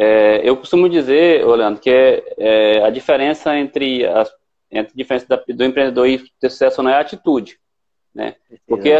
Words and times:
é, 0.00 0.48
eu 0.48 0.56
costumo 0.56 0.88
dizer, 0.88 1.44
Orlando, 1.44 1.80
que 1.80 1.90
é, 1.90 2.22
é, 2.38 2.84
a 2.84 2.88
diferença 2.88 3.56
entre, 3.56 4.06
as, 4.06 4.32
entre 4.70 4.92
a 4.92 4.96
diferença 4.96 5.26
da, 5.26 5.36
do 5.36 5.64
empreendedor 5.64 6.06
e 6.06 6.22
ter 6.38 6.50
sucesso 6.50 6.80
não 6.84 6.92
é 6.92 6.94
a 6.94 7.00
atitude, 7.00 7.58
né? 8.14 8.36
Porque, 8.64 8.92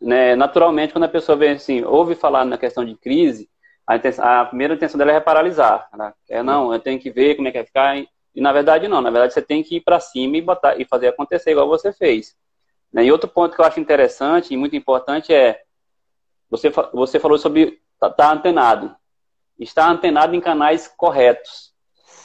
né, 0.00 0.34
naturalmente, 0.34 0.92
quando 0.92 1.04
a 1.04 1.08
pessoa 1.08 1.38
vem 1.38 1.52
assim, 1.52 1.84
ouve 1.84 2.16
falar 2.16 2.44
na 2.44 2.58
questão 2.58 2.84
de 2.84 2.96
crise, 2.96 3.48
a, 3.86 3.94
intenção, 3.94 4.24
a 4.24 4.44
primeira 4.46 4.74
intenção 4.74 4.98
dela 4.98 5.12
é 5.12 5.20
paralisar. 5.20 5.88
Né? 5.96 6.12
É, 6.28 6.42
não, 6.42 6.72
eu 6.72 6.80
tenho 6.80 6.98
que 6.98 7.08
ver 7.08 7.36
como 7.36 7.46
é 7.46 7.52
que 7.52 7.58
vai 7.58 7.66
ficar. 7.66 7.96
E, 7.96 8.40
na 8.40 8.52
verdade, 8.52 8.88
não. 8.88 9.00
Na 9.00 9.10
verdade, 9.10 9.32
você 9.32 9.42
tem 9.42 9.62
que 9.62 9.76
ir 9.76 9.80
para 9.80 10.00
cima 10.00 10.38
e, 10.38 10.42
botar, 10.42 10.76
e 10.76 10.84
fazer 10.84 11.06
acontecer 11.06 11.52
igual 11.52 11.68
você 11.68 11.92
fez. 11.92 12.34
Né? 12.92 13.04
E 13.04 13.12
outro 13.12 13.30
ponto 13.30 13.54
que 13.54 13.60
eu 13.60 13.64
acho 13.64 13.78
interessante 13.78 14.52
e 14.52 14.56
muito 14.56 14.74
importante 14.74 15.32
é, 15.32 15.60
você, 16.50 16.68
você 16.92 17.20
falou 17.20 17.38
sobre 17.38 17.80
estar 17.94 18.10
tá, 18.10 18.10
tá 18.10 18.32
antenado 18.32 18.92
estar 19.58 19.90
antenado 19.90 20.34
em 20.34 20.40
canais 20.40 20.88
corretos, 20.88 21.72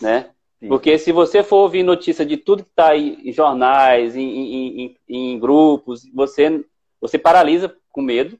né? 0.02 0.30
Sim. 0.60 0.68
Porque 0.68 0.98
se 0.98 1.12
você 1.12 1.44
for 1.44 1.58
ouvir 1.58 1.84
notícia 1.84 2.26
de 2.26 2.38
tudo 2.38 2.64
que 2.64 2.70
está 2.70 2.90
aí 2.90 3.18
em 3.24 3.32
jornais, 3.32 4.16
em, 4.16 4.22
em, 4.22 4.82
em, 4.82 4.98
em, 5.10 5.40
grupos, 5.40 6.04
você, 6.14 6.64
você 7.00 7.18
paralisa 7.18 7.76
com 7.92 8.02
medo, 8.02 8.40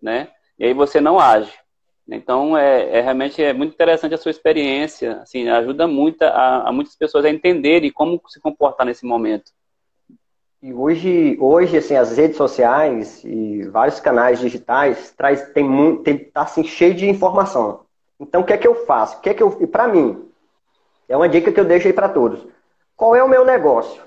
né? 0.00 0.28
E 0.58 0.64
aí 0.64 0.72
você 0.72 1.00
não 1.00 1.18
age. 1.18 1.52
Então, 2.08 2.56
é, 2.56 2.98
é 2.98 3.00
realmente 3.00 3.42
é 3.42 3.52
muito 3.52 3.74
interessante 3.74 4.14
a 4.14 4.18
sua 4.18 4.30
experiência, 4.30 5.20
assim, 5.20 5.48
ajuda 5.48 5.86
muito 5.86 6.22
a, 6.22 6.68
a 6.68 6.72
muitas 6.72 6.96
pessoas 6.96 7.24
a 7.24 7.30
entenderem 7.30 7.92
como 7.92 8.20
se 8.26 8.40
comportar 8.40 8.86
nesse 8.86 9.04
momento. 9.04 9.52
E 10.62 10.74
hoje, 10.74 11.38
hoje 11.40 11.78
assim, 11.78 11.94
as 11.94 12.16
redes 12.16 12.36
sociais 12.36 13.24
e 13.24 13.62
vários 13.68 14.00
canais 14.00 14.40
digitais 14.40 15.10
traz, 15.12 15.50
tem 15.52 16.02
tem, 16.02 16.18
tá 16.18 16.42
assim, 16.42 16.64
cheio 16.64 16.94
de 16.94 17.08
informação. 17.08 17.86
Então, 18.20 18.42
o 18.42 18.44
que 18.44 18.52
é 18.52 18.58
que 18.58 18.68
eu 18.68 18.86
faço? 18.86 19.16
O 19.16 19.20
que 19.20 19.30
é 19.30 19.34
que 19.34 19.42
eu, 19.42 19.56
e 19.60 19.66
para 19.66 19.88
mim, 19.88 20.30
é 21.08 21.16
uma 21.16 21.28
dica 21.28 21.50
que 21.50 21.58
eu 21.58 21.64
deixo 21.64 21.88
aí 21.88 21.92
para 21.92 22.08
todos. 22.08 22.46
Qual 22.94 23.16
é 23.16 23.24
o 23.24 23.28
meu 23.28 23.44
negócio? 23.44 24.02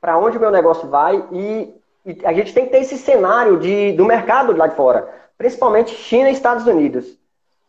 Para 0.00 0.18
onde 0.18 0.36
o 0.36 0.40
meu 0.40 0.50
negócio 0.50 0.88
vai? 0.88 1.24
E, 1.30 1.74
e, 2.04 2.18
a 2.26 2.32
gente 2.32 2.52
tem 2.52 2.64
que 2.66 2.72
ter 2.72 2.80
esse 2.80 2.98
cenário 2.98 3.56
de, 3.58 3.92
do 3.92 4.04
mercado 4.04 4.54
lá 4.56 4.66
de 4.66 4.74
fora, 4.74 5.08
principalmente 5.38 5.94
China 5.94 6.28
e 6.28 6.32
Estados 6.32 6.66
Unidos. 6.66 7.16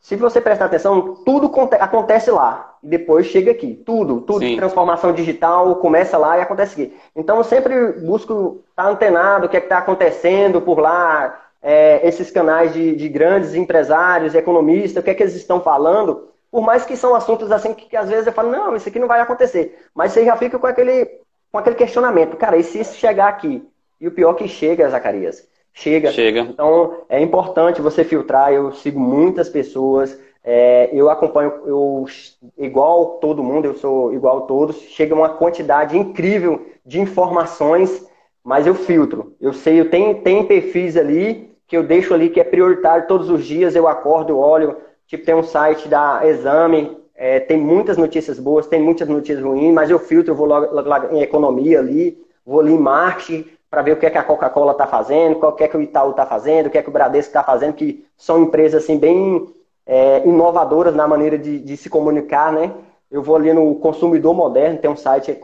Se 0.02 0.18
você 0.18 0.42
prestar 0.42 0.66
atenção, 0.66 1.16
tudo 1.24 1.50
acontece 1.80 2.30
lá 2.30 2.76
e 2.84 2.88
depois 2.88 3.28
chega 3.28 3.52
aqui. 3.52 3.74
Tudo, 3.86 4.20
tudo 4.20 4.40
Sim. 4.40 4.58
transformação 4.58 5.14
digital 5.14 5.78
começa 5.78 6.18
lá 6.18 6.38
e 6.38 6.42
acontece 6.42 6.74
aqui. 6.74 6.98
Então 7.16 7.38
eu 7.38 7.44
sempre 7.44 7.94
busco 8.02 8.62
estar 8.70 8.90
antenado, 8.90 9.46
o 9.46 9.50
que 9.50 9.56
é 9.56 9.62
está 9.62 9.78
acontecendo 9.78 10.60
por 10.60 10.80
lá, 10.80 11.40
é, 11.64 12.06
esses 12.06 12.30
canais 12.30 12.74
de, 12.74 12.94
de, 12.94 13.08
grandes 13.08 13.56
empresários, 13.56 14.36
economistas, 14.36 15.02
o 15.02 15.04
que 15.04 15.12
é 15.12 15.14
que 15.14 15.24
eles 15.24 15.34
estão 15.34 15.62
falando, 15.62 16.28
por 16.52 16.62
mais 16.62 16.86
que 16.86 16.98
são 16.98 17.16
assuntos 17.16 17.52
assim 17.52 17.74
que, 17.74 17.86
que, 17.86 17.96
às 17.96 18.10
vezes 18.10 18.28
eu 18.28 18.34
falo, 18.34 18.52
não, 18.52 18.76
isso 18.76 18.90
aqui 18.90 19.00
não 19.00 19.08
vai 19.08 19.22
acontecer. 19.22 19.80
Mas 19.96 20.12
você 20.12 20.26
já 20.26 20.36
fica 20.36 20.60
com 20.60 20.68
aquele, 20.68 21.10
com 21.50 21.58
aquele 21.58 21.78
questionamento, 21.78 22.36
cara, 22.36 22.58
e 22.58 22.64
se 22.64 22.82
isso 22.82 22.96
chegar 22.98 23.30
aqui? 23.30 23.66
E 24.00 24.08
o 24.08 24.12
pior 24.12 24.34
que 24.34 24.46
chega, 24.46 24.90
Zacarias, 24.90 25.48
chega. 25.72 26.12
Chega. 26.12 26.42
Então 26.42 27.06
é 27.08 27.22
importante 27.22 27.82
você 27.82 28.04
filtrar, 28.04 28.52
eu 28.52 28.74
sigo 28.74 29.00
muitas 29.00 29.48
pessoas, 29.48 30.20
é, 30.44 30.90
eu 30.92 31.10
acompanho, 31.10 31.54
eu, 31.66 32.06
igual 32.58 33.20
todo 33.22 33.42
mundo, 33.42 33.66
eu 33.66 33.76
sou 33.76 34.14
igual 34.14 34.40
a 34.40 34.42
todos, 34.42 34.76
chega 34.76 35.16
uma 35.16 35.30
quantidade 35.30 35.98
incrível 35.98 36.66
de 36.86 37.00
informações, 37.00 38.06
mas 38.44 38.68
eu 38.68 38.76
filtro. 38.76 39.34
Eu 39.40 39.54
sei, 39.54 39.80
eu 39.80 39.90
tenho, 39.90 40.22
tenho 40.22 40.46
perfis 40.46 40.98
ali 40.98 41.53
que 41.68 41.78
eu 41.78 41.84
deixo 41.84 42.14
ali 42.14 42.30
que 42.30 42.40
é 42.40 42.44
prioritário 42.44 43.08
todos 43.08 43.30
os 43.30 43.46
dias, 43.46 43.76
eu 43.76 43.88
acordo, 43.88 44.38
olho, 44.38 44.78
tipo, 45.08 45.26
tem 45.26 45.36
um 45.36 45.44
site 45.44 45.88
da 45.88 46.26
Exame, 46.26 46.98
é, 47.16 47.40
tem 47.40 47.58
muitas 47.58 47.98
notícias 47.98 48.40
boas, 48.40 48.68
tem 48.68 48.82
muitas 48.82 49.08
notícias 49.08 49.44
ruins, 49.44 49.74
mas 49.74 49.90
eu 49.90 50.00
filtro, 50.00 50.36
vou 50.36 50.48
logo, 50.48 50.74
logo 50.74 51.16
em 51.16 51.22
economia 51.22 51.80
ali, 51.80 52.18
vou 52.46 52.60
ali 52.60 52.74
em 52.74 52.78
marketing, 52.78 53.46
para 53.70 53.82
ver 53.82 53.94
o 53.94 53.98
que 53.98 54.06
é 54.06 54.10
que 54.10 54.18
a 54.20 54.24
Coca-Cola 54.24 54.74
está 54.74 54.86
fazendo, 54.86 55.44
o 55.44 55.52
que 55.52 55.64
é 55.64 55.68
que 55.68 55.76
o 55.76 55.82
Itaú 55.82 56.12
está 56.12 56.28
fazendo, 56.28 56.68
o 56.68 56.70
que 56.70 56.78
é 56.78 56.84
que 56.84 56.90
o 56.90 56.92
Bradesco 56.92 57.30
está 57.30 57.44
fazendo, 57.44 57.74
que 57.74 58.06
são 58.16 58.44
empresas 58.44 58.84
assim 58.84 59.00
bem 59.00 59.48
é, 59.86 60.22
inovadoras 60.28 60.94
na 60.96 61.08
maneira 61.08 61.40
de, 61.40 61.60
de, 61.60 61.76
se 61.76 61.90
comunicar, 61.90 62.54
né? 62.54 62.72
Eu 63.10 63.24
vou 63.24 63.36
ali 63.36 63.52
no 63.52 63.74
Consumidor 63.76 64.34
Moderno, 64.34 64.78
tem 64.78 64.92
um 64.92 64.96
site, 64.96 65.32
é 65.32 65.40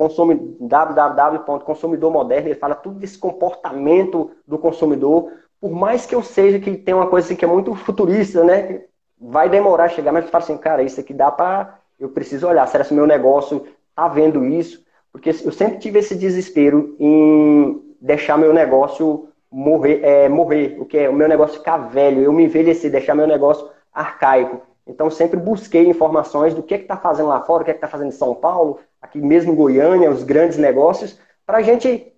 www.consumidormoderno, 0.60 2.48
ele 2.48 2.56
fala 2.56 2.76
tudo 2.76 3.00
desse 3.00 3.18
comportamento 3.18 4.32
do 4.48 4.58
consumidor, 4.58 5.32
por 5.60 5.72
mais 5.72 6.06
que 6.06 6.16
eu 6.16 6.24
seja 6.24 6.60
que 6.60 6.78
tem 6.78 6.94
uma 6.94 7.08
coisa 7.08 7.28
assim 7.28 7.36
que 7.36 7.46
é 7.46 7.48
muito 7.48 7.74
futurista, 7.76 8.44
né? 8.44 8.82
Vai 9.20 9.50
demorar 9.50 9.86
a 9.86 9.90
chegar, 9.90 10.12
mas 10.12 10.26
eu 10.26 10.32
falo 10.32 10.44
assim, 10.44 10.58
cara, 10.58 10.82
isso 10.84 11.00
aqui 11.00 11.14
dá 11.14 11.30
para 11.30 11.80
eu 12.00 12.10
preciso 12.10 12.48
olhar, 12.48 12.66
será 12.68 12.86
que 12.86 12.94
o 12.94 12.96
meu 12.96 13.06
negócio 13.06 13.68
tá 13.94 14.08
vendo 14.08 14.46
isso? 14.46 14.82
Porque 15.12 15.30
eu 15.30 15.52
sempre 15.52 15.80
tive 15.80 16.00
esse 16.00 16.16
desespero 16.16 16.96
em 16.98 17.96
deixar 18.00 18.38
meu 18.38 18.54
negócio 18.54 19.28
morrer, 19.52 20.00
é, 20.04 20.30
morrer, 20.30 20.78
o 20.80 20.86
que 20.86 20.98
é 20.98 21.10
o 21.10 21.14
meu 21.14 21.28
negócio 21.28 21.58
ficar 21.58 21.78
velho, 21.78 22.22
eu 22.22 22.32
me 22.32 22.46
envelhecer, 22.46 22.90
deixar 22.90 23.16
meu 23.16 23.28
negócio 23.28 23.70
arcaico. 23.94 24.62
Então 24.88 25.10
sempre 25.10 25.38
busquei 25.38 25.88
informações 25.88 26.54
do 26.54 26.64
que 26.64 26.76
está 26.76 26.96
fazendo 26.96 27.30
lá 27.30 27.42
fora, 27.42 27.64
o 27.64 27.66
que 27.66 27.72
está 27.72 27.88
fazendo 27.88 28.08
em 28.08 28.12
São 28.12 28.34
Paulo, 28.34 28.80
aqui 29.02 29.20
mesmo 29.20 29.52
em 29.52 29.56
Goiânia, 29.56 30.10
os 30.10 30.24
grandes 30.24 30.58
negócios, 30.58 31.20
para 31.46 31.58
a 31.58 31.62
gente 31.62 32.14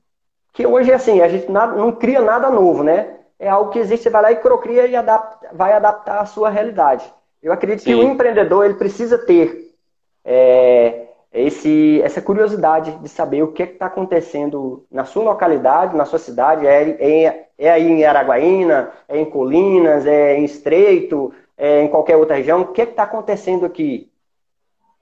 que 0.53 0.67
hoje 0.67 0.91
assim 0.91 1.21
a 1.21 1.27
gente 1.27 1.49
não 1.49 1.91
cria 1.93 2.21
nada 2.21 2.49
novo, 2.49 2.83
né? 2.83 3.20
É 3.41 3.49
algo 3.49 3.71
que 3.71 3.79
existe, 3.79 4.03
você 4.03 4.09
vai 4.11 4.21
lá 4.21 4.31
e 4.31 4.35
procria 4.35 4.85
e 4.85 4.95
adapta, 4.95 5.49
vai 5.51 5.73
adaptar 5.73 6.19
à 6.19 6.25
sua 6.27 6.51
realidade. 6.51 7.11
Eu 7.41 7.51
acredito 7.51 7.81
Sim. 7.81 7.85
que 7.85 7.95
o 7.95 8.03
empreendedor 8.03 8.65
ele 8.65 8.75
precisa 8.75 9.17
ter 9.17 9.75
é, 10.23 11.07
esse, 11.33 11.99
essa 12.03 12.21
curiosidade 12.21 12.91
de 12.99 13.09
saber 13.09 13.41
o 13.41 13.51
que 13.51 13.63
é 13.63 13.65
está 13.65 13.87
acontecendo 13.87 14.85
na 14.91 15.05
sua 15.05 15.23
localidade, 15.23 15.97
na 15.97 16.05
sua 16.05 16.19
cidade, 16.19 16.67
é, 16.67 16.91
é, 16.99 17.47
é, 17.57 17.71
aí 17.71 17.87
em 17.87 18.05
Araguaína, 18.05 18.91
é 19.09 19.17
em 19.17 19.25
Colinas, 19.25 20.05
é 20.05 20.37
em 20.37 20.45
Estreito, 20.45 21.33
é 21.57 21.81
em 21.81 21.87
qualquer 21.87 22.17
outra 22.17 22.35
região, 22.35 22.61
o 22.61 22.67
que 22.67 22.81
é 22.81 22.85
está 22.85 23.03
acontecendo 23.03 23.65
aqui? 23.65 24.11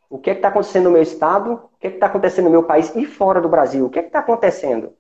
O 0.09 0.17
que 0.17 0.29
é 0.29 0.33
está 0.33 0.47
acontecendo 0.47 0.85
no 0.85 0.91
meu 0.91 1.01
estado? 1.01 1.55
O 1.55 1.77
que 1.77 1.87
está 1.87 2.05
acontecendo 2.05 2.45
no 2.45 2.51
meu 2.51 2.63
país 2.63 2.95
e 2.95 3.05
fora 3.05 3.41
do 3.41 3.49
Brasil? 3.49 3.85
O 3.85 3.89
que 3.89 3.99
é 3.99 4.01
está 4.01 4.19
acontecendo? 4.19 4.93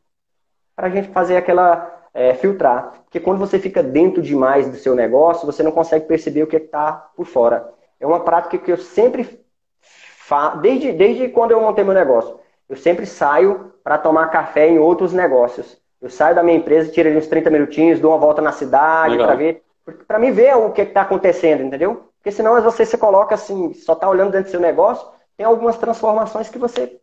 Para 0.75 0.87
a 0.87 0.89
gente 0.89 1.07
fazer 1.07 1.37
aquela 1.37 1.98
é, 2.13 2.33
filtrar. 2.33 2.93
Porque 3.03 3.19
quando 3.19 3.39
você 3.39 3.59
fica 3.59 3.81
dentro 3.83 4.21
demais 4.21 4.69
do 4.69 4.77
seu 4.77 4.95
negócio, 4.95 5.45
você 5.45 5.63
não 5.63 5.71
consegue 5.71 6.05
perceber 6.05 6.43
o 6.43 6.47
que 6.47 6.57
está 6.57 6.93
por 7.15 7.25
fora. 7.25 7.69
É 7.99 8.07
uma 8.07 8.21
prática 8.21 8.57
que 8.57 8.71
eu 8.71 8.77
sempre 8.77 9.43
faço, 9.83 10.57
desde, 10.59 10.91
desde 10.91 11.27
quando 11.29 11.51
eu 11.51 11.61
montei 11.61 11.83
meu 11.83 11.93
negócio. 11.93 12.39
Eu 12.69 12.75
sempre 12.75 13.05
saio 13.05 13.73
para 13.83 13.97
tomar 13.97 14.27
café 14.27 14.67
em 14.67 14.77
outros 14.77 15.11
negócios. 15.11 15.77
Eu 16.01 16.09
saio 16.09 16.35
da 16.35 16.43
minha 16.43 16.57
empresa, 16.57 16.91
tiro 16.91 17.09
uns 17.09 17.27
30 17.27 17.49
minutinhos, 17.49 17.99
dou 17.99 18.11
uma 18.11 18.19
volta 18.19 18.41
na 18.41 18.51
cidade 18.51 19.17
para 19.17 19.35
ver, 19.35 19.63
para 20.07 20.19
me 20.19 20.31
ver 20.31 20.55
o 20.55 20.71
que 20.71 20.81
está 20.81 21.01
acontecendo, 21.01 21.63
entendeu? 21.63 22.09
Porque 22.17 22.31
senão 22.31 22.61
você 22.61 22.85
se 22.85 22.97
coloca 22.97 23.35
assim, 23.35 23.73
só 23.73 23.93
está 23.93 24.07
olhando 24.07 24.31
dentro 24.31 24.45
do 24.47 24.51
seu 24.51 24.59
negócio, 24.59 25.07
tem 25.35 25.45
algumas 25.45 25.77
transformações 25.77 26.49
que 26.49 26.57
você, 26.57 26.97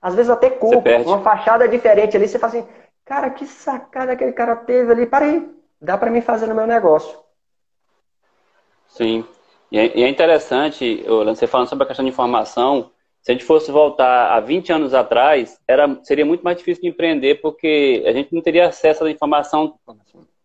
às 0.00 0.14
vezes 0.14 0.30
até 0.30 0.48
culpa, 0.48 0.90
uma 1.04 1.20
fachada 1.20 1.68
diferente 1.68 2.16
ali, 2.16 2.26
você 2.26 2.38
fala 2.38 2.52
assim, 2.52 2.66
Cara, 3.04 3.30
que 3.30 3.46
sacada 3.46 4.12
aquele 4.12 4.32
cara 4.32 4.56
teve 4.56 4.90
ali. 4.90 5.06
Parei, 5.06 5.48
dá 5.80 5.98
para 5.98 6.10
mim 6.10 6.20
fazer 6.20 6.46
no 6.46 6.54
meu 6.54 6.66
negócio. 6.66 7.18
Sim. 8.88 9.24
E 9.70 9.78
é, 9.78 10.02
é 10.02 10.08
interessante, 10.08 11.04
você 11.06 11.46
falando 11.46 11.68
sobre 11.68 11.84
a 11.84 11.86
questão 11.86 12.04
de 12.04 12.10
informação, 12.10 12.90
se 13.20 13.32
a 13.32 13.34
gente 13.34 13.44
fosse 13.44 13.70
voltar 13.72 14.32
a 14.32 14.40
20 14.40 14.72
anos 14.72 14.94
atrás, 14.94 15.58
era, 15.66 15.98
seria 16.04 16.26
muito 16.26 16.42
mais 16.42 16.58
difícil 16.58 16.82
de 16.82 16.88
empreender, 16.88 17.40
porque 17.40 18.02
a 18.06 18.12
gente 18.12 18.34
não 18.34 18.42
teria 18.42 18.68
acesso 18.68 19.04
à 19.04 19.10
informação 19.10 19.78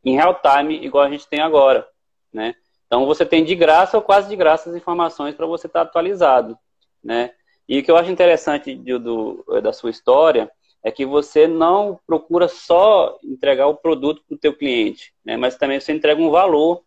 em 0.03 0.15
real 0.15 0.39
time 0.41 0.83
igual 0.83 1.03
a 1.03 1.09
gente 1.09 1.27
tem 1.27 1.41
agora, 1.41 1.87
né? 2.33 2.55
Então 2.87 3.05
você 3.05 3.25
tem 3.25 3.43
de 3.43 3.53
graça 3.53 3.97
ou 3.97 4.03
quase 4.03 4.29
de 4.29 4.35
graça 4.35 4.69
as 4.69 4.75
informações 4.75 5.35
para 5.35 5.45
você 5.45 5.67
estar 5.67 5.81
tá 5.81 5.85
atualizado, 5.85 6.57
né? 7.03 7.31
E 7.67 7.79
o 7.79 7.83
que 7.83 7.91
eu 7.91 7.97
acho 7.97 8.09
interessante 8.09 8.73
do, 8.73 9.45
da 9.61 9.71
sua 9.71 9.91
história 9.91 10.49
é 10.83 10.91
que 10.91 11.05
você 11.05 11.47
não 11.47 11.99
procura 12.07 12.47
só 12.47 13.17
entregar 13.23 13.67
o 13.67 13.75
produto 13.75 14.23
para 14.27 14.35
o 14.35 14.39
teu 14.39 14.53
cliente, 14.53 15.13
né? 15.23 15.35
mas 15.35 15.55
também 15.55 15.79
você 15.79 15.91
entrega 15.91 16.21
um 16.21 16.31
valor 16.31 16.81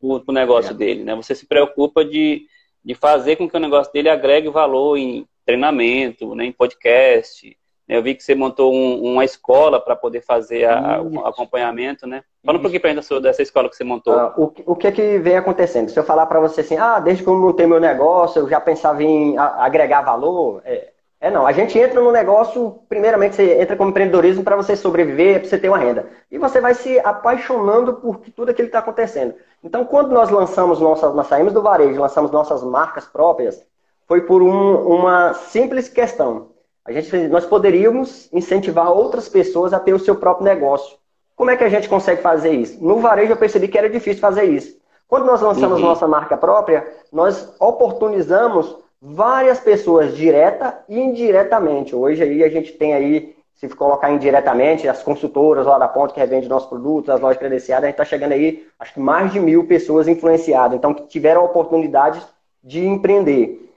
para 0.00 0.32
o 0.32 0.32
negócio 0.32 0.72
é. 0.72 0.74
dele. 0.74 1.04
Né? 1.04 1.14
Você 1.14 1.34
se 1.34 1.46
preocupa 1.46 2.04
de, 2.04 2.46
de 2.84 2.94
fazer 2.94 3.36
com 3.36 3.48
que 3.48 3.56
o 3.56 3.60
negócio 3.60 3.92
dele 3.92 4.08
agregue 4.08 4.48
valor 4.48 4.96
em 4.96 5.26
treinamento, 5.44 6.34
né? 6.34 6.44
em 6.44 6.52
podcast. 6.52 7.56
Né? 7.88 7.96
Eu 7.96 8.02
vi 8.02 8.16
que 8.16 8.22
você 8.22 8.34
montou 8.34 8.74
um, 8.74 9.12
uma 9.12 9.24
escola 9.24 9.80
para 9.80 9.94
poder 9.94 10.22
fazer 10.22 10.64
a, 10.64 11.00
o 11.00 11.24
acompanhamento, 11.24 12.06
né? 12.06 12.24
Fala 12.44 12.58
um 12.58 12.60
pouquinho 12.60 12.80
para 12.80 12.92
gente 12.92 13.20
dessa 13.20 13.42
escola 13.42 13.68
que 13.68 13.76
você 13.76 13.84
montou. 13.84 14.12
Ah, 14.12 14.34
o, 14.36 14.52
o 14.66 14.76
que 14.76 14.88
é 14.88 14.92
que 14.92 15.18
vem 15.18 15.36
acontecendo? 15.36 15.88
Se 15.88 15.98
eu 15.98 16.04
falar 16.04 16.26
para 16.26 16.40
você 16.40 16.62
assim, 16.62 16.76
ah, 16.76 16.98
desde 16.98 17.22
que 17.22 17.28
eu 17.28 17.36
montei 17.36 17.66
meu 17.66 17.80
negócio, 17.80 18.40
eu 18.40 18.48
já 18.48 18.60
pensava 18.60 19.02
em 19.02 19.36
agregar 19.38 20.02
valor, 20.02 20.62
é, 20.64 20.92
É 21.18 21.30
não, 21.30 21.46
a 21.46 21.52
gente 21.52 21.78
entra 21.78 22.00
no 22.00 22.12
negócio, 22.12 22.78
primeiramente 22.88 23.36
você 23.36 23.60
entra 23.60 23.74
como 23.74 23.90
empreendedorismo 23.90 24.44
para 24.44 24.54
você 24.54 24.76
sobreviver, 24.76 25.40
para 25.40 25.48
você 25.48 25.58
ter 25.58 25.68
uma 25.68 25.78
renda. 25.78 26.06
E 26.30 26.38
você 26.38 26.60
vai 26.60 26.74
se 26.74 26.98
apaixonando 27.00 27.94
por 27.94 28.18
tudo 28.18 28.50
aquilo 28.50 28.68
que 28.68 28.76
está 28.76 28.80
acontecendo. 28.80 29.34
Então, 29.64 29.84
quando 29.84 30.12
nós 30.12 30.28
lançamos 30.28 30.78
nossas, 30.78 31.14
nós 31.14 31.26
saímos 31.26 31.54
do 31.54 31.62
varejo, 31.62 32.00
lançamos 32.00 32.30
nossas 32.30 32.62
marcas 32.62 33.06
próprias, 33.06 33.64
foi 34.06 34.20
por 34.20 34.42
um, 34.42 34.86
uma 34.86 35.32
simples 35.32 35.88
questão. 35.88 36.50
A 36.84 36.92
gente, 36.92 37.16
nós 37.28 37.46
poderíamos 37.46 38.32
incentivar 38.32 38.92
outras 38.92 39.28
pessoas 39.28 39.72
a 39.72 39.80
ter 39.80 39.94
o 39.94 39.98
seu 39.98 40.16
próprio 40.16 40.44
negócio. 40.44 40.98
Como 41.34 41.50
é 41.50 41.56
que 41.56 41.64
a 41.64 41.68
gente 41.68 41.88
consegue 41.88 42.22
fazer 42.22 42.50
isso? 42.50 42.82
No 42.82 43.00
varejo 43.00 43.32
eu 43.32 43.36
percebi 43.36 43.68
que 43.68 43.76
era 43.76 43.90
difícil 43.90 44.20
fazer 44.20 44.44
isso. 44.44 44.76
Quando 45.08 45.26
nós 45.26 45.40
lançamos 45.40 45.80
uhum. 45.80 45.86
nossa 45.86 46.06
marca 46.06 46.36
própria, 46.36 46.86
nós 47.12 47.54
oportunizamos 47.58 48.76
várias 49.08 49.60
pessoas 49.60 50.16
direta 50.16 50.82
e 50.88 50.98
indiretamente. 50.98 51.94
Hoje 51.94 52.24
aí 52.24 52.42
a 52.42 52.48
gente 52.48 52.72
tem 52.72 52.92
aí, 52.92 53.36
se 53.54 53.68
colocar 53.68 54.10
indiretamente, 54.10 54.88
as 54.88 55.02
consultoras 55.02 55.64
lá 55.64 55.78
da 55.78 55.86
ponta 55.86 56.12
que 56.12 56.18
revende 56.18 56.48
nossos 56.48 56.68
produtos, 56.68 57.10
as 57.10 57.20
lojas 57.20 57.38
credenciadas, 57.38 57.84
a 57.84 57.86
gente 57.86 57.94
está 57.94 58.04
chegando 58.04 58.32
aí, 58.32 58.66
acho 58.78 58.94
que 58.94 59.00
mais 59.00 59.32
de 59.32 59.38
mil 59.38 59.66
pessoas 59.66 60.08
influenciadas, 60.08 60.76
então 60.76 60.92
que 60.92 61.06
tiveram 61.06 61.42
a 61.42 61.44
oportunidade 61.44 62.20
de 62.64 62.84
empreender. 62.84 63.72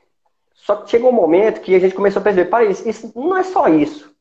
Só 0.54 0.78
que 0.78 0.90
chegou 0.90 1.12
um 1.12 1.14
momento 1.14 1.62
que 1.62 1.75
a 1.75 1.80
gente 1.80 1.94
começou 1.94 2.22
a 2.22 2.24
perceber, 2.24 2.50
para 2.50 2.66
isso, 2.66 2.90
isso 2.90 3.12
não 3.16 3.38
é 3.38 3.44
só 3.44 3.68
isso. 3.68 4.12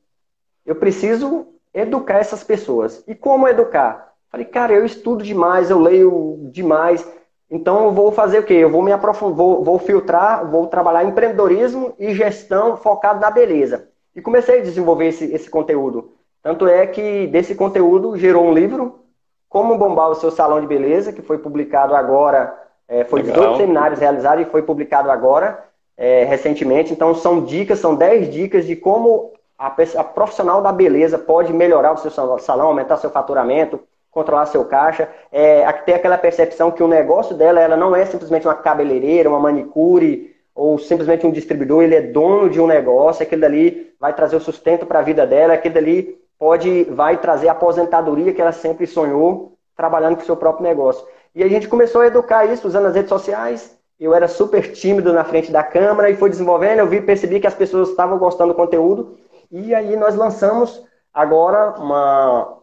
Eu 0.64 0.76
preciso 0.76 1.46
educar 1.72 2.18
essas 2.18 2.44
pessoas. 2.44 3.02
E 3.08 3.14
como 3.14 3.48
educar? 3.48 4.12
Falei, 4.30 4.44
cara, 4.44 4.74
eu 4.74 4.84
estudo 4.84 5.24
demais, 5.24 5.70
eu 5.70 5.80
leio 5.80 6.38
demais, 6.52 7.06
então 7.50 7.86
eu 7.86 7.92
vou 7.92 8.12
fazer 8.12 8.40
o 8.40 8.42
quê? 8.42 8.54
Eu 8.54 8.70
vou 8.70 8.82
me 8.82 8.92
aprofundar, 8.92 9.36
vou, 9.36 9.64
vou 9.64 9.78
filtrar, 9.78 10.48
vou 10.50 10.66
trabalhar 10.66 11.04
empreendedorismo 11.04 11.94
e 11.98 12.14
gestão 12.14 12.76
focado 12.76 13.20
na 13.20 13.30
beleza. 13.30 13.88
E 14.14 14.20
comecei 14.20 14.58
a 14.58 14.62
desenvolver 14.62 15.06
esse, 15.06 15.32
esse 15.32 15.48
conteúdo. 15.48 16.12
Tanto 16.42 16.66
é 16.66 16.86
que 16.86 17.26
desse 17.28 17.54
conteúdo 17.54 18.16
gerou 18.16 18.44
um 18.44 18.52
livro, 18.52 19.00
Como 19.48 19.78
Bombar 19.78 20.10
o 20.10 20.14
Seu 20.14 20.30
Salão 20.30 20.60
de 20.60 20.66
Beleza, 20.66 21.12
que 21.12 21.22
foi 21.22 21.38
publicado 21.38 21.94
agora, 21.94 22.54
é, 22.86 23.04
foi 23.04 23.22
Legal. 23.22 23.36
18 23.36 23.56
seminários 23.58 24.00
realizados 24.00 24.46
e 24.46 24.50
foi 24.50 24.62
publicado 24.62 25.10
agora, 25.10 25.64
é, 25.96 26.24
recentemente. 26.24 26.92
Então 26.92 27.14
são 27.14 27.44
dicas, 27.44 27.78
são 27.78 27.94
10 27.94 28.30
dicas 28.30 28.66
de 28.66 28.76
como 28.76 29.32
a, 29.58 29.66
a 29.66 30.04
profissional 30.04 30.62
da 30.62 30.70
beleza 30.70 31.18
pode 31.18 31.52
melhorar 31.52 31.92
o 31.92 31.96
seu 31.96 32.10
salão, 32.10 32.68
aumentar 32.68 32.98
seu 32.98 33.10
faturamento, 33.10 33.80
controlar 34.10 34.46
seu 34.46 34.64
caixa, 34.64 35.08
é, 35.30 35.70
ter 35.72 35.94
aquela 35.94 36.18
percepção 36.18 36.70
que 36.70 36.82
o 36.82 36.88
negócio 36.88 37.36
dela 37.36 37.60
ela 37.60 37.76
não 37.76 37.94
é 37.94 38.04
simplesmente 38.04 38.46
uma 38.46 38.54
cabeleireira, 38.54 39.28
uma 39.28 39.40
manicure 39.40 40.34
ou 40.54 40.78
simplesmente 40.78 41.26
um 41.26 41.30
distribuidor, 41.30 41.84
ele 41.84 41.94
é 41.94 42.00
dono 42.00 42.50
de 42.50 42.60
um 42.60 42.66
negócio, 42.66 43.22
aquele 43.22 43.40
dali 43.40 43.94
vai 44.00 44.12
trazer 44.12 44.36
o 44.36 44.40
sustento 44.40 44.86
para 44.86 44.98
a 44.98 45.02
vida 45.02 45.26
dela, 45.26 45.54
aquele 45.54 45.74
dali 45.74 46.18
pode, 46.38 46.84
vai 46.84 47.16
trazer 47.18 47.48
a 47.48 47.52
aposentadoria 47.52 48.32
que 48.32 48.40
ela 48.40 48.52
sempre 48.52 48.86
sonhou 48.86 49.52
trabalhando 49.76 50.16
com 50.16 50.22
o 50.22 50.26
seu 50.26 50.36
próprio 50.36 50.66
negócio. 50.66 51.06
E 51.34 51.44
a 51.44 51.48
gente 51.48 51.68
começou 51.68 52.00
a 52.00 52.06
educar 52.06 52.44
isso 52.46 52.66
usando 52.66 52.86
as 52.86 52.94
redes 52.94 53.08
sociais. 53.08 53.78
Eu 53.98 54.14
era 54.14 54.26
super 54.26 54.72
tímido 54.72 55.12
na 55.12 55.24
frente 55.24 55.52
da 55.52 55.62
câmera 55.62 56.10
e 56.10 56.16
foi 56.16 56.30
desenvolvendo, 56.30 56.80
eu 56.80 56.86
vi, 56.86 57.00
percebi 57.00 57.38
que 57.38 57.46
as 57.46 57.54
pessoas 57.54 57.90
estavam 57.90 58.18
gostando 58.18 58.52
do 58.52 58.56
conteúdo. 58.56 59.16
E 59.50 59.74
aí 59.74 59.96
nós 59.96 60.14
lançamos 60.16 60.84
agora 61.12 61.80
uma, 61.80 62.57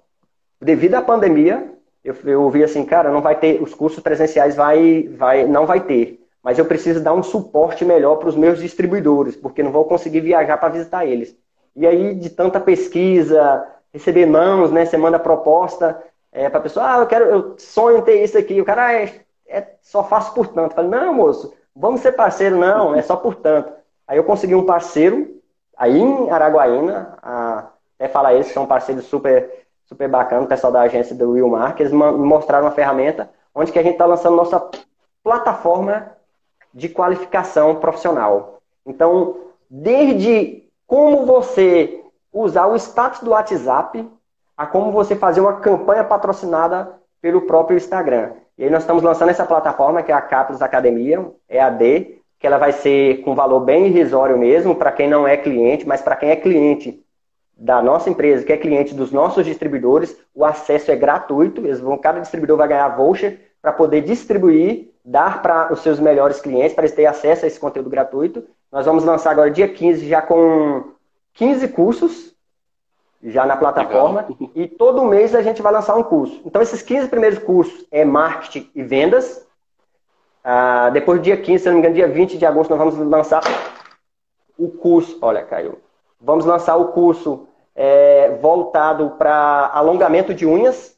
devido 0.66 0.96
à 0.96 1.02
pandemia, 1.02 1.72
eu, 2.04 2.16
eu 2.26 2.50
vi 2.50 2.64
assim, 2.64 2.84
cara, 2.84 3.12
não 3.12 3.22
vai 3.22 3.40
ter, 3.40 3.62
os 3.62 3.74
cursos 3.74 4.02
presenciais 4.02 4.56
vai, 4.56 5.08
vai, 5.16 5.46
não 5.46 5.66
vai 5.66 5.80
ter. 5.80 6.20
Mas 6.44 6.58
eu 6.58 6.66
preciso 6.66 7.02
dar 7.02 7.14
um 7.14 7.24
suporte 7.24 7.86
melhor 7.86 8.18
para 8.18 8.30
os 8.30 8.36
meus 8.36 8.60
distribuidores, 8.60 9.36
porque 9.36 9.64
não 9.64 9.72
vou 9.72 9.86
conseguir 9.86 10.22
viajar 10.22 10.58
para 10.58 10.70
visitar 10.70 11.06
eles. 11.06 11.36
E 11.76 11.86
aí, 11.86 12.16
de 12.16 12.30
tanta 12.30 12.60
pesquisa, 12.60 13.66
receber 13.94 14.26
mãos, 14.26 14.72
né? 14.72 14.86
Você 14.86 14.98
manda 14.98 15.20
proposta 15.20 16.02
é, 16.32 16.50
para 16.50 16.60
a 16.60 16.64
pessoa, 16.64 16.96
ah, 16.96 17.00
eu 17.00 17.08
quero, 17.08 17.26
eu 17.26 17.56
sonho 17.58 18.02
ter 18.02 18.24
isso 18.24 18.38
aqui. 18.38 18.60
O 18.62 18.66
cara, 18.66 18.88
ah, 18.88 18.94
é, 18.94 19.22
é 19.48 19.68
só 19.82 20.04
faço 20.04 20.34
por 20.34 20.48
tanto. 20.48 20.72
Eu 20.72 20.76
falei, 20.76 20.92
não, 20.92 21.14
moço, 21.14 21.54
vamos 21.76 22.02
ser 22.02 22.12
parceiro, 22.12 22.58
não, 22.58 22.96
é 22.96 23.02
só 23.02 23.16
por 23.16 23.36
tanto. 23.36 23.72
Aí 24.08 24.18
eu 24.18 24.24
consegui 24.24 24.54
um 24.56 24.66
parceiro, 24.66 25.42
aí 25.76 25.98
em 25.98 26.30
Araguaína, 26.30 27.18
a, 27.22 27.70
até 27.98 28.08
falar 28.08 28.34
eles 28.34 28.48
são 28.48 28.68
parceiros 28.68 29.06
super 29.06 29.65
super 29.86 30.08
bacana, 30.08 30.44
o 30.44 30.48
pessoal 30.48 30.74
da 30.74 30.82
agência 30.82 31.16
do 31.16 31.32
Will 31.32 31.48
Mark, 31.48 31.80
eles 31.80 31.92
mostraram 31.92 32.66
uma 32.66 32.72
ferramenta 32.72 33.30
onde 33.54 33.72
que 33.72 33.80
a 33.80 33.84
gente 33.84 33.94
está 33.94 34.06
lançando 34.06 34.36
nossa 34.36 34.70
plataforma 35.24 36.12
de 36.74 36.90
qualificação 36.90 37.76
profissional. 37.76 38.60
Então, 38.86 39.38
desde 39.70 40.64
como 40.86 41.26
você 41.26 42.04
usar 42.32 42.68
o 42.68 42.76
status 42.76 43.22
do 43.22 43.32
WhatsApp 43.32 44.08
a 44.58 44.66
como 44.66 44.92
você 44.92 45.16
fazer 45.16 45.42
uma 45.42 45.60
campanha 45.60 46.04
patrocinada 46.04 46.94
pelo 47.22 47.42
próprio 47.42 47.78
Instagram. 47.78 48.34
E 48.58 48.64
aí 48.64 48.70
nós 48.70 48.84
estamos 48.84 49.04
lançando 49.04 49.30
essa 49.30 49.46
plataforma 49.46 50.02
que 50.02 50.12
é 50.12 50.16
a 50.16 50.22
Capos 50.22 50.62
Academia, 50.62 51.26
EAD, 51.50 52.22
que 52.40 52.48
ela 52.48 52.58
vai 52.58 52.72
ser 52.72 53.22
com 53.22 53.36
valor 53.36 53.62
bem 53.62 53.88
irrisório 53.88 54.38
mesmo 54.38 54.76
para 54.76 54.92
quem 54.92 55.10
não 55.10 55.28
é 55.28 55.36
cliente, 55.36 55.88
mas 55.88 56.02
para 56.02 56.16
quem 56.16 56.30
é 56.30 56.36
cliente 56.36 57.04
da 57.58 57.82
nossa 57.82 58.10
empresa, 58.10 58.44
que 58.44 58.52
é 58.52 58.58
cliente 58.58 58.94
dos 58.94 59.12
nossos 59.12 59.46
distribuidores, 59.46 60.18
o 60.34 60.44
acesso 60.44 60.92
é 60.92 60.96
gratuito, 60.96 61.62
eles 61.62 61.80
vão, 61.80 61.98
cada 61.98 62.20
distribuidor 62.20 62.58
vai 62.58 62.68
ganhar 62.68 62.90
voucher 62.90 63.40
para 63.62 63.72
poder 63.72 64.02
distribuir, 64.02 64.92
dar 65.04 65.42
para 65.42 65.72
os 65.72 65.80
seus 65.80 66.00
melhores 66.00 66.42
clientes, 66.42 66.74
para 66.74 66.84
eles 66.84 66.96
terem 66.96 67.10
acesso 67.10 67.46
a 67.46 67.48
esse 67.48 67.60
conteúdo 67.60 67.90
gratuito. 67.90 68.44
Nós 68.72 68.86
vamos 68.86 69.04
lançar 69.06 69.32
agora 69.32 69.50
dia 69.50 69.68
15, 69.68 70.08
já 70.08 70.22
com 70.22 70.84
15 71.34 71.70
cursos, 71.70 72.36
já 73.24 73.46
na 73.46 73.58
plataforma, 73.58 74.26
Legal. 74.30 74.52
e 74.54 74.68
todo 74.68 75.06
mês 75.06 75.34
a 75.34 75.42
gente 75.42 75.62
vai 75.62 75.72
lançar 75.72 75.96
um 75.96 76.04
curso. 76.04 76.42
Então, 76.46 76.62
esses 76.62 76.82
15 76.82 77.08
primeiros 77.08 77.40
cursos 77.40 77.86
é 77.90 78.04
marketing 78.06 78.70
e 78.76 78.84
vendas. 78.84 79.48
Ah, 80.44 80.90
depois 80.92 81.20
do 81.20 81.24
dia 81.24 81.38
15, 81.38 81.64
se 81.64 81.68
não 81.68 81.76
me 81.76 81.80
engano, 81.80 81.96
dia 81.96 82.08
20 82.08 82.38
de 82.38 82.46
agosto, 82.46 82.70
nós 82.70 82.78
vamos 82.78 83.10
lançar 83.10 83.42
o 84.58 84.70
curso. 84.70 85.18
Olha, 85.22 85.44
caiu. 85.44 85.80
Vamos 86.26 86.44
lançar 86.44 86.76
o 86.76 86.88
curso 86.88 87.48
é, 87.76 88.40
voltado 88.42 89.12
para 89.12 89.70
alongamento 89.72 90.34
de 90.34 90.44
unhas. 90.44 90.98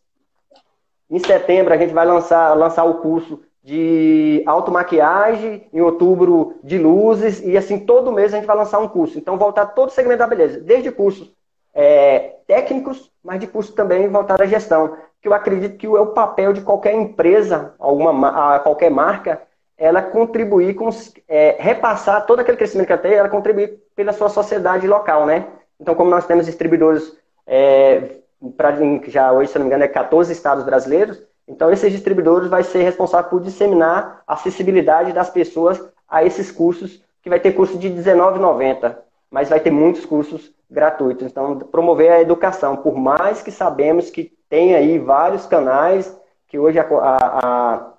Em 1.09 1.19
setembro 1.19 1.73
a 1.73 1.77
gente 1.77 1.93
vai 1.93 2.05
lançar, 2.05 2.53
lançar 2.53 2.85
o 2.85 3.01
curso 3.01 3.41
de 3.61 4.41
automaquiagem, 4.45 5.67
em 5.73 5.81
outubro 5.81 6.55
de 6.63 6.77
luzes, 6.77 7.41
e 7.41 7.57
assim 7.57 7.77
todo 7.77 8.13
mês 8.13 8.33
a 8.33 8.37
gente 8.37 8.47
vai 8.47 8.55
lançar 8.55 8.79
um 8.79 8.87
curso. 8.87 9.17
Então, 9.17 9.37
voltar 9.37 9.65
todo 9.65 9.89
o 9.89 9.91
segmento 9.91 10.19
da 10.19 10.27
beleza, 10.27 10.61
desde 10.61 10.89
cursos 10.91 11.29
é, 11.73 12.37
técnicos, 12.47 13.11
mas 13.21 13.37
de 13.41 13.47
curso 13.47 13.73
também 13.73 14.07
voltado 14.07 14.41
à 14.41 14.45
gestão. 14.45 14.95
Que 15.21 15.27
eu 15.27 15.33
acredito 15.33 15.75
que 15.77 15.85
é 15.85 15.89
o 15.89 16.13
papel 16.13 16.53
de 16.53 16.61
qualquer 16.61 16.93
empresa, 16.93 17.73
alguma, 17.77 18.59
qualquer 18.59 18.89
marca, 18.89 19.41
ela 19.77 20.01
contribuir 20.01 20.73
com, 20.73 20.89
é, 21.27 21.55
repassar 21.59 22.25
todo 22.25 22.39
aquele 22.39 22.57
crescimento 22.57 22.87
que 22.87 22.93
ela 22.93 23.01
tem, 23.01 23.13
ela 23.13 23.29
contribuir 23.29 23.79
pela 23.95 24.11
sua 24.11 24.29
sociedade 24.29 24.87
local, 24.87 25.25
né? 25.25 25.47
Então, 25.79 25.93
como 25.93 26.09
nós 26.09 26.25
temos 26.25 26.47
distribuidores, 26.47 27.15
é, 27.45 28.15
pra, 28.55 28.73
já 29.07 29.31
hoje, 29.31 29.51
se 29.51 29.57
não 29.57 29.65
me 29.65 29.69
engano, 29.69 29.83
é 29.83 29.87
14 29.87 30.31
estados 30.31 30.63
brasileiros, 30.63 31.21
então 31.47 31.71
esses 31.71 31.91
distribuidores 31.91 32.49
vai 32.49 32.63
ser 32.63 32.81
responsável 32.81 33.29
por 33.29 33.39
disseminar 33.39 34.21
a 34.27 34.33
acessibilidade 34.33 35.13
das 35.13 35.29
pessoas 35.29 35.81
a 36.09 36.23
esses 36.23 36.51
cursos, 36.51 37.03
que 37.21 37.29
vai 37.29 37.39
ter 37.39 37.51
curso 37.53 37.77
de 37.77 37.87
R$19,90, 37.87 38.95
mas 39.29 39.49
vai 39.49 39.59
ter 39.59 39.71
muitos 39.71 40.05
cursos 40.05 40.51
gratuitos. 40.69 41.27
Então, 41.27 41.59
promover 41.59 42.11
a 42.11 42.21
educação, 42.21 42.77
por 42.77 42.95
mais 42.95 43.41
que 43.41 43.51
sabemos 43.51 44.09
que 44.09 44.33
tem 44.49 44.75
aí 44.75 44.97
vários 44.97 45.45
canais, 45.45 46.17
que 46.47 46.57
hoje 46.57 46.79
a, 46.79 46.85
a 46.85 47.93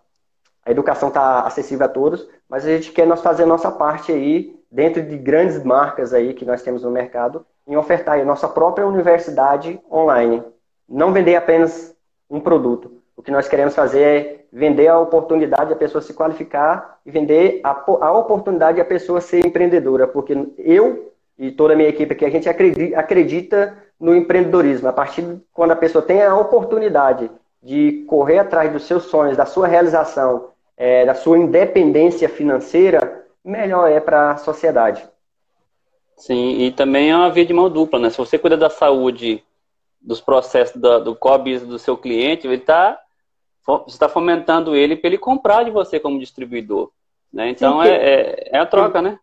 a 0.69 0.71
educação 0.71 1.09
está 1.09 1.41
acessível 1.41 1.87
a 1.87 1.89
todos, 1.89 2.29
mas 2.47 2.67
a 2.67 2.69
gente 2.69 2.93
quer 2.93 3.07
nós 3.07 3.23
fazer 3.23 3.45
a 3.45 3.47
nossa 3.47 3.71
parte 3.71 4.13
aí, 4.13 4.55
dentro 4.71 5.03
de 5.03 5.17
grandes 5.17 5.65
marcas 5.65 6.13
aí 6.13 6.35
que 6.35 6.45
nós 6.45 6.61
temos 6.61 6.83
no 6.83 6.91
mercado, 6.91 7.47
em 7.67 7.75
ofertar 7.75 8.21
a 8.21 8.25
nossa 8.25 8.47
própria 8.47 8.87
universidade 8.87 9.81
online. 9.91 10.43
Não 10.87 11.11
vender 11.11 11.37
apenas 11.37 11.97
um 12.29 12.39
produto. 12.39 13.01
O 13.17 13.23
que 13.23 13.31
nós 13.31 13.49
queremos 13.49 13.75
fazer 13.75 14.03
é 14.03 14.45
vender 14.53 14.89
a 14.89 14.99
oportunidade 14.99 15.73
a 15.73 15.77
pessoa 15.77 16.03
se 16.03 16.13
qualificar 16.13 16.99
e 17.07 17.11
vender 17.11 17.63
a, 17.65 17.71
a 17.71 18.13
oportunidade 18.13 18.79
a 18.79 18.85
pessoa 18.85 19.23
ser 19.23 19.47
empreendedora, 19.47 20.07
porque 20.07 20.37
eu 20.59 21.15
e 21.39 21.51
toda 21.51 21.73
a 21.73 21.77
minha 21.77 21.89
equipe 21.89 22.13
aqui, 22.13 22.27
a 22.27 22.31
gente 22.31 22.47
acredita, 22.47 22.99
acredita 22.99 23.75
no 23.99 24.15
empreendedorismo. 24.15 24.87
A 24.87 24.93
partir 24.93 25.23
de 25.23 25.41
quando 25.51 25.71
a 25.71 25.77
pessoa 25.77 26.05
tem 26.05 26.23
a 26.23 26.37
oportunidade 26.37 27.31
de 27.63 28.05
correr 28.07 28.39
atrás 28.39 28.71
dos 28.71 28.87
seus 28.87 29.05
sonhos, 29.05 29.35
da 29.35 29.47
sua 29.47 29.67
realização 29.67 30.51
é, 30.79 31.05
da 31.05 31.15
sua 31.15 31.37
independência 31.37 32.29
financeira, 32.29 33.27
melhor 33.45 33.91
é 33.91 33.99
para 33.99 34.31
a 34.31 34.37
sociedade. 34.37 35.05
Sim, 36.17 36.59
e 36.61 36.71
também 36.71 37.11
é 37.11 37.17
uma 37.17 37.31
via 37.31 37.45
de 37.45 37.53
mão 37.53 37.69
dupla, 37.69 37.99
né? 37.99 38.11
Se 38.11 38.19
você 38.19 38.39
cuida 38.39 38.57
da 38.57 38.71
saúde, 38.71 39.43
dos 40.01 40.21
processos 40.21 40.81
do, 40.81 41.01
do 41.01 41.17
COBIS 41.17 41.63
do 41.63 41.79
seu 41.79 41.97
cliente, 41.97 42.47
ele 42.47 42.59
tá, 42.59 42.99
você 43.67 43.91
está 43.91 44.09
fomentando 44.09 44.77
ele 44.77 44.97
para 44.97 45.09
ele 45.09 45.19
comprar 45.19 45.65
de 45.65 45.71
você 45.71 45.99
como 45.99 46.21
distribuidor. 46.21 46.91
Né? 47.33 47.51
Então 47.51 47.83
Sim, 47.83 47.89
é, 47.89 47.95
é, 47.95 48.49
é, 48.53 48.59
a 48.59 48.67
troca, 48.67 49.03
né? 49.03 49.19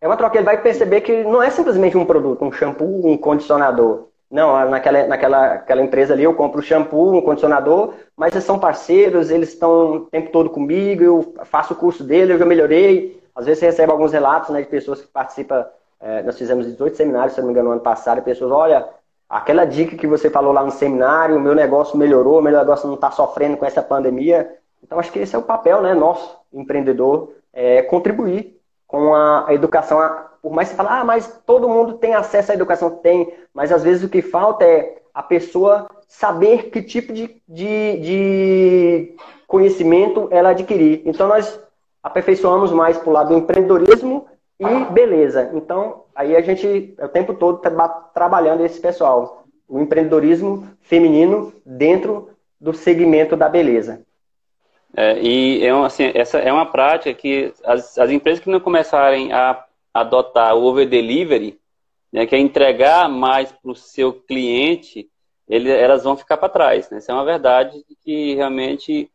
É 0.00 0.06
uma 0.06 0.16
troca, 0.16 0.36
ele 0.36 0.44
vai 0.44 0.60
perceber 0.60 1.00
que 1.00 1.24
não 1.24 1.42
é 1.42 1.50
simplesmente 1.50 1.96
um 1.96 2.04
produto, 2.04 2.44
um 2.44 2.52
shampoo, 2.52 3.08
um 3.08 3.16
condicionador. 3.16 4.08
Não, 4.36 4.68
naquela, 4.68 5.06
naquela 5.06 5.46
aquela 5.54 5.80
empresa 5.80 6.12
ali 6.12 6.24
eu 6.24 6.34
compro 6.34 6.60
shampoo, 6.60 7.16
um 7.16 7.22
condicionador, 7.22 7.94
mas 8.14 8.34
eles 8.34 8.44
são 8.44 8.58
parceiros, 8.58 9.30
eles 9.30 9.48
estão 9.48 9.92
o 9.92 10.00
tempo 10.00 10.30
todo 10.30 10.50
comigo, 10.50 11.02
eu 11.02 11.34
faço 11.46 11.72
o 11.72 11.76
curso 11.76 12.04
dele, 12.04 12.34
eu 12.34 12.38
já 12.38 12.44
melhorei. 12.44 13.18
Às 13.34 13.46
vezes 13.46 13.60
você 13.60 13.66
recebe 13.66 13.90
alguns 13.90 14.12
relatos 14.12 14.50
né, 14.50 14.60
de 14.60 14.68
pessoas 14.68 15.00
que 15.00 15.06
participam, 15.08 15.64
é, 15.98 16.22
nós 16.22 16.36
fizemos 16.36 16.66
18 16.66 16.98
seminários, 16.98 17.32
se 17.32 17.40
não 17.40 17.46
me 17.46 17.52
engano, 17.52 17.68
no 17.68 17.72
ano 17.76 17.80
passado, 17.80 18.18
e 18.18 18.20
pessoas, 18.20 18.52
olha, 18.52 18.86
aquela 19.26 19.64
dica 19.64 19.96
que 19.96 20.06
você 20.06 20.28
falou 20.28 20.52
lá 20.52 20.62
no 20.62 20.70
seminário, 20.70 21.38
o 21.38 21.40
meu 21.40 21.54
negócio 21.54 21.96
melhorou, 21.96 22.38
o 22.38 22.42
meu 22.42 22.52
negócio 22.52 22.86
não 22.86 22.96
está 22.96 23.10
sofrendo 23.10 23.56
com 23.56 23.64
essa 23.64 23.80
pandemia. 23.80 24.54
Então 24.82 24.98
acho 24.98 25.10
que 25.10 25.18
esse 25.18 25.34
é 25.34 25.38
o 25.38 25.42
papel 25.42 25.80
né, 25.80 25.94
nosso, 25.94 26.36
empreendedor, 26.52 27.32
é, 27.54 27.80
contribuir 27.80 28.60
com 28.86 29.14
a 29.14 29.46
educação 29.48 29.98
por 30.46 30.52
mais 30.52 30.68
que 30.68 30.76
você 30.76 30.76
fale, 30.76 31.00
ah, 31.00 31.04
mas 31.04 31.42
todo 31.44 31.68
mundo 31.68 31.94
tem 31.94 32.14
acesso 32.14 32.52
à 32.52 32.54
educação, 32.54 32.88
tem, 32.88 33.34
mas 33.52 33.72
às 33.72 33.82
vezes 33.82 34.04
o 34.04 34.08
que 34.08 34.22
falta 34.22 34.64
é 34.64 34.98
a 35.12 35.20
pessoa 35.20 35.88
saber 36.06 36.70
que 36.70 36.80
tipo 36.80 37.12
de, 37.12 37.42
de, 37.48 37.96
de 37.98 39.16
conhecimento 39.44 40.28
ela 40.30 40.50
adquirir. 40.50 41.02
Então 41.04 41.26
nós 41.26 41.60
aperfeiçoamos 42.00 42.70
mais 42.70 42.96
para 42.96 43.10
o 43.10 43.12
lado 43.12 43.30
do 43.30 43.38
empreendedorismo 43.38 44.28
e 44.60 44.84
beleza. 44.92 45.50
Então 45.52 46.04
aí 46.14 46.36
a 46.36 46.40
gente 46.40 46.94
é 46.96 47.04
o 47.04 47.08
tempo 47.08 47.34
todo 47.34 47.58
tá 47.58 47.88
trabalhando 48.14 48.64
esse 48.64 48.78
pessoal, 48.78 49.42
o 49.68 49.80
empreendedorismo 49.80 50.68
feminino 50.80 51.52
dentro 51.66 52.30
do 52.60 52.72
segmento 52.72 53.36
da 53.36 53.48
beleza. 53.48 54.00
É, 54.96 55.18
e 55.20 55.66
é, 55.66 55.70
assim, 55.70 56.12
essa 56.14 56.38
é 56.38 56.52
uma 56.52 56.66
prática 56.66 57.12
que 57.12 57.52
as, 57.64 57.98
as 57.98 58.10
empresas 58.12 58.38
que 58.38 58.48
não 58.48 58.60
começarem 58.60 59.32
a 59.32 59.65
adotar 60.00 60.54
o 60.56 60.64
over 60.64 60.88
delivery, 60.88 61.58
né, 62.12 62.26
que 62.26 62.34
é 62.34 62.38
entregar 62.38 63.08
mais 63.08 63.52
para 63.52 63.70
o 63.70 63.74
seu 63.74 64.12
cliente, 64.12 65.10
ele, 65.48 65.70
elas 65.70 66.04
vão 66.04 66.16
ficar 66.16 66.36
para 66.36 66.48
trás. 66.48 66.90
Né? 66.90 66.98
Isso 66.98 67.10
é 67.10 67.14
uma 67.14 67.24
verdade 67.24 67.84
que 68.04 68.34
realmente 68.34 69.10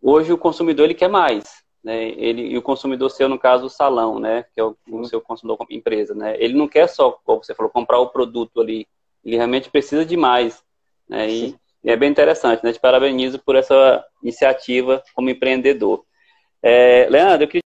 hoje 0.00 0.32
o 0.32 0.38
consumidor 0.38 0.84
ele 0.84 0.94
quer 0.94 1.08
mais. 1.08 1.62
Né? 1.82 2.10
Ele, 2.10 2.42
e 2.48 2.58
o 2.58 2.62
consumidor 2.62 3.10
seu, 3.10 3.28
no 3.28 3.38
caso, 3.38 3.66
o 3.66 3.70
salão, 3.70 4.18
né? 4.18 4.44
que 4.54 4.60
é 4.60 4.64
o, 4.64 4.76
o 4.88 5.04
seu 5.04 5.20
consumidor 5.20 5.56
como 5.56 5.72
empresa. 5.72 6.14
Né? 6.14 6.36
Ele 6.38 6.54
não 6.54 6.68
quer 6.68 6.88
só, 6.88 7.12
como 7.24 7.42
você 7.42 7.54
falou, 7.54 7.70
comprar 7.70 7.98
o 7.98 8.08
produto 8.08 8.60
ali. 8.60 8.86
Ele 9.24 9.36
realmente 9.36 9.70
precisa 9.70 10.04
de 10.04 10.16
mais. 10.16 10.62
Né? 11.08 11.30
E, 11.30 11.56
e, 11.82 11.90
é 11.90 11.96
bem 11.96 12.10
interessante. 12.10 12.62
Né? 12.62 12.72
Te 12.72 12.80
parabenizo 12.80 13.38
por 13.38 13.56
essa 13.56 14.04
iniciativa 14.22 15.02
como 15.14 15.30
empreendedor. 15.30 16.04
É, 16.62 17.08
Leandro, 17.10 17.44
eu 17.44 17.48
queria 17.48 17.62